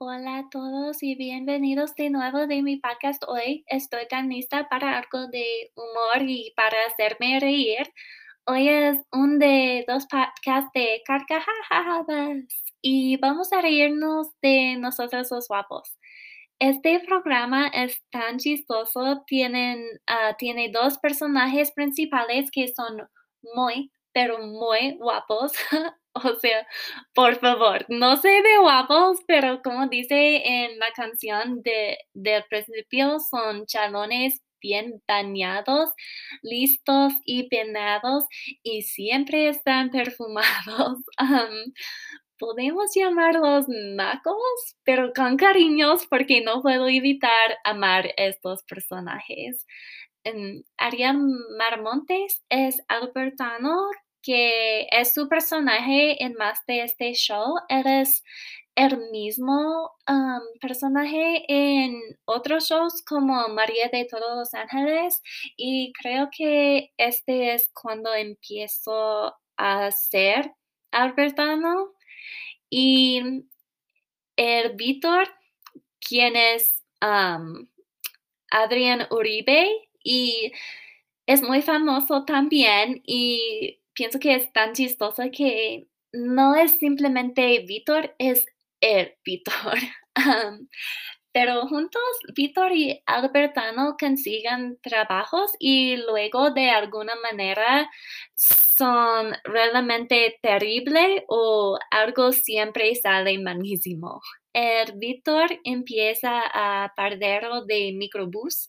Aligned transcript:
Hola 0.00 0.38
a 0.38 0.48
todos 0.48 1.02
y 1.02 1.16
bienvenidos 1.16 1.96
de 1.96 2.08
nuevo 2.08 2.46
de 2.46 2.62
mi 2.62 2.76
podcast 2.76 3.20
hoy. 3.26 3.64
Estoy 3.66 4.06
tan 4.06 4.28
lista 4.28 4.68
para 4.68 4.96
algo 4.96 5.26
de 5.26 5.72
humor 5.74 6.22
y 6.22 6.52
para 6.54 6.76
hacerme 6.86 7.40
reír. 7.40 7.92
Hoy 8.46 8.68
es 8.68 8.98
un 9.10 9.40
de 9.40 9.84
dos 9.88 10.06
podcasts 10.06 10.70
de 10.72 11.02
carcajadas 11.04 12.44
y 12.80 13.16
vamos 13.16 13.52
a 13.52 13.60
reírnos 13.60 14.28
de 14.40 14.76
nosotros 14.76 15.32
los 15.32 15.48
guapos. 15.48 15.98
Este 16.60 17.00
programa 17.00 17.66
es 17.66 18.00
tan 18.12 18.38
chistoso, 18.38 19.24
tienen, 19.26 19.84
ah, 20.06 20.36
tiene 20.38 20.70
dos 20.70 20.98
personajes 20.98 21.72
principales 21.72 22.52
que 22.52 22.68
son 22.68 23.02
muy, 23.52 23.90
pero 24.12 24.38
muy 24.38 24.96
guapos. 24.96 25.52
O 26.24 26.34
sea, 26.40 26.66
por 27.14 27.36
favor, 27.36 27.84
no 27.88 28.16
sé 28.16 28.28
de 28.28 28.58
guapos, 28.60 29.18
pero 29.26 29.62
como 29.62 29.88
dice 29.88 30.42
en 30.44 30.78
la 30.78 30.90
canción 30.94 31.62
de, 31.62 31.98
del 32.14 32.44
principio, 32.48 33.18
son 33.20 33.66
chalones 33.66 34.42
bien 34.60 35.02
bañados, 35.06 35.90
listos 36.42 37.12
y 37.24 37.48
peinados 37.48 38.24
y 38.62 38.82
siempre 38.82 39.48
están 39.48 39.90
perfumados. 39.92 40.98
podemos 42.38 42.90
llamarlos 42.94 43.66
nacos, 43.68 44.76
pero 44.84 45.12
con 45.14 45.36
cariños 45.36 46.06
porque 46.08 46.40
no 46.40 46.62
puedo 46.62 46.88
evitar 46.88 47.58
amar 47.64 48.12
estos 48.16 48.62
personajes. 48.64 49.66
Um, 50.24 50.62
Ariel 50.76 51.16
Marmontes 51.56 52.42
es 52.48 52.80
albertano 52.88 53.88
que 54.22 54.86
es 54.90 55.14
su 55.14 55.28
personaje 55.28 56.22
en 56.22 56.34
más 56.34 56.58
de 56.66 56.82
este 56.82 57.12
show. 57.14 57.54
Él 57.68 57.86
es 57.86 58.22
el 58.78 59.10
mismo 59.10 59.90
personaje 60.60 61.44
en 61.48 62.00
otros 62.26 62.68
shows 62.68 63.02
como 63.04 63.48
María 63.48 63.88
de 63.88 64.04
todos 64.04 64.36
los 64.36 64.54
ángeles 64.54 65.20
y 65.56 65.92
creo 66.00 66.28
que 66.30 66.92
este 66.96 67.54
es 67.54 67.70
cuando 67.74 68.14
empiezo 68.14 69.34
a 69.56 69.90
ser 69.90 70.52
albertano 70.92 71.92
y 72.70 73.20
el 74.36 74.76
Víctor 74.76 75.28
quien 76.00 76.36
es 76.36 76.84
Adrián 78.50 79.08
Uribe 79.10 79.88
y 80.04 80.52
es 81.26 81.42
muy 81.42 81.62
famoso 81.62 82.24
también 82.24 83.02
y 83.04 83.77
pienso 83.98 84.20
que 84.20 84.36
es 84.36 84.52
tan 84.52 84.74
chistoso 84.74 85.24
que 85.32 85.88
no 86.12 86.54
es 86.54 86.78
simplemente 86.78 87.64
Víctor, 87.66 88.14
es 88.18 88.46
el 88.80 89.14
Víctor. 89.24 89.74
pero 91.32 91.66
juntos, 91.66 92.02
Víctor 92.34 92.72
y 92.72 93.02
Albertano 93.06 93.96
consiguen 93.98 94.78
trabajos 94.82 95.50
y 95.58 95.96
luego 95.96 96.52
de 96.52 96.70
alguna 96.70 97.14
manera 97.16 97.90
son 98.34 99.34
realmente 99.42 100.38
terrible 100.42 101.24
o 101.28 101.76
algo 101.90 102.30
siempre 102.30 102.94
sale 102.94 103.36
malísimo. 103.40 104.20
El 104.52 104.92
Víctor 104.96 105.58
empieza 105.64 106.42
a 106.54 106.92
perder 106.94 107.48
de 107.66 107.92
microbús, 107.96 108.68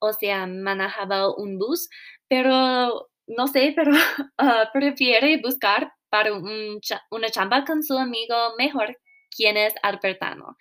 o 0.00 0.14
sea, 0.14 0.46
manejaba 0.46 1.34
un 1.36 1.58
bus, 1.58 1.90
pero 2.26 3.11
no 3.26 3.46
sé, 3.46 3.72
pero 3.76 3.92
ah, 4.38 4.70
prefiere 4.72 5.40
buscar 5.42 5.92
para 6.10 6.32
una 6.34 7.30
chamba 7.30 7.64
con 7.64 7.82
su 7.82 7.96
amigo 7.96 8.36
mejor, 8.58 8.98
quien 9.34 9.56
es 9.56 9.74
Albertano. 9.82 10.56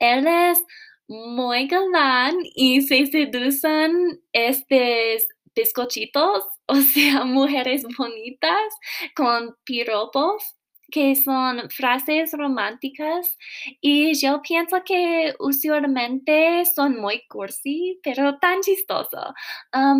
Él 0.00 0.26
es 0.26 0.62
muy 1.08 1.66
galán 1.68 2.36
y 2.54 2.82
se 2.82 3.06
seducen 3.06 4.20
estos 4.32 5.28
bizcochitos, 5.54 6.44
o 6.66 6.76
sea, 6.76 7.24
mujeres 7.24 7.84
bonitas 7.98 8.74
con 9.14 9.56
piropos 9.64 10.59
que 10.90 11.14
son 11.16 11.70
frases 11.70 12.32
románticas 12.32 13.36
y 13.80 14.14
yo 14.20 14.40
pienso 14.42 14.82
que 14.84 15.34
usualmente 15.38 16.64
son 16.66 17.00
muy 17.00 17.22
cursi, 17.28 18.00
pero 18.02 18.38
tan 18.38 18.60
chistoso. 18.60 19.34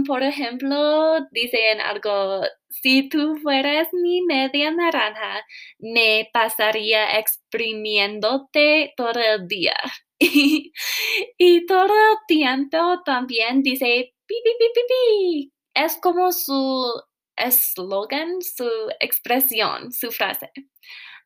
por 0.07 0.23
ejemplo, 0.23 1.21
dicen 1.31 1.81
algo, 1.81 2.43
si 2.71 3.09
tú 3.09 3.37
fueras 3.43 3.89
mi 3.93 4.23
media 4.23 4.71
naranja, 4.71 5.45
me 5.79 6.31
pasaría 6.33 7.19
exprimiéndote 7.19 8.95
todo 8.97 9.21
el 9.21 9.49
día. 9.49 9.77
y, 10.21 11.67
todo 11.67 11.87
el 11.87 12.17
tiempo 12.29 13.03
también 13.05 13.63
dice, 13.63 14.13
pi, 14.27 14.35
pi, 14.45 14.51
pi, 14.59 14.67
pi, 14.75 14.81
pi. 14.89 15.53
Es 15.75 15.99
como 16.01 16.33
su 16.33 17.03
eslogan, 17.41 18.41
su 18.43 18.69
expresión, 19.01 19.93
su 19.93 20.11
frase. 20.11 20.51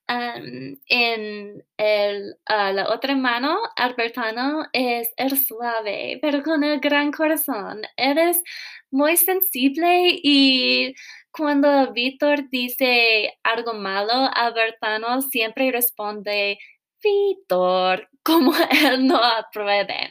en 0.06 1.64
el, 1.78 2.36
la 2.48 2.86
otra 2.90 3.16
mano, 3.16 3.58
Albertano 3.76 4.66
es 4.72 5.08
el 5.16 5.38
suave, 5.38 6.18
pero 6.22 6.42
con 6.42 6.62
el 6.64 6.80
gran 6.80 7.10
corazón. 7.12 7.82
Eres 7.96 8.42
muy 8.90 9.16
sensible 9.16 10.20
y 10.22 10.94
cuando 11.30 11.92
Víctor 11.92 12.48
dice 12.50 13.38
algo 13.42 13.74
malo, 13.74 14.30
Albertano 14.34 15.20
siempre 15.22 15.72
responde, 15.72 16.58
Víctor, 17.02 18.08
como 18.22 18.52
él 18.86 19.06
no 19.06 19.16
apruebe. 19.16 20.10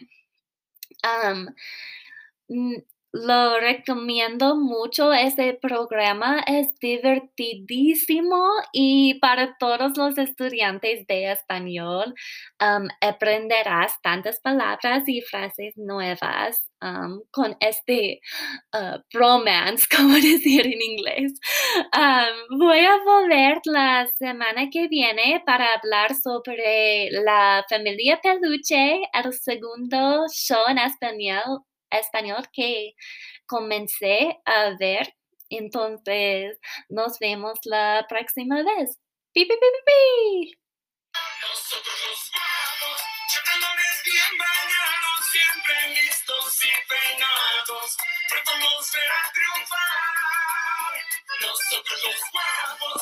Lo 3.15 3.59
recomiendo 3.59 4.55
mucho, 4.55 5.13
ese 5.13 5.53
programa 5.61 6.39
es 6.47 6.73
divertidísimo 6.79 8.43
y 8.71 9.19
para 9.19 9.55
todos 9.59 9.95
los 9.95 10.17
estudiantes 10.17 11.05
de 11.05 11.31
español 11.31 12.15
aprenderás 13.01 14.01
tantas 14.01 14.39
palabras 14.41 15.03
y 15.05 15.21
frases 15.21 15.77
nuevas 15.77 16.67
con 17.29 17.55
este 17.59 18.19
uh, 18.73 18.97
bromance, 19.13 19.85
como 19.95 20.15
decir 20.15 20.65
en 20.65 20.81
inglés. 20.81 21.33
voy 22.49 22.79
a 22.79 22.97
volver 23.05 23.59
la 23.65 24.07
semana 24.17 24.69
que 24.71 24.87
viene 24.87 25.41
para 25.45 25.75
hablar 25.75 26.15
sobre 26.15 27.11
la 27.11 27.63
familia 27.69 28.19
Peluche, 28.21 29.01
el 29.13 29.33
segundo 29.33 30.25
show 30.33 30.63
en 30.67 30.79
español 30.79 31.63
español 31.99 32.47
que 32.51 32.93
comencé 33.45 34.39
a 34.45 34.75
ver. 34.79 35.13
Entonces, 35.49 36.57
nos 36.89 37.19
vemos 37.19 37.59
la 37.65 38.05
próxima 38.09 38.63
vez. 38.63 38.97
¡Pi, 39.33 39.45
pi, 39.45 39.55
pi, 39.55 39.67
pi! 39.85 40.57
Nosotros 41.41 41.97
los 42.07 42.31
guapos, 42.31 43.01
chatalones 43.31 44.01
bien 44.05 44.37
bañados, 44.37 45.19
siempre 45.31 45.75
listos 46.01 46.65
y 46.65 46.73
peinados, 46.89 47.97
pronto 48.29 48.51
nos 48.57 48.91
verá 48.93 49.21
triunfar. 49.33 50.93
Nosotros 51.41 52.03
los 52.03 52.21
guapos. 52.31 52.83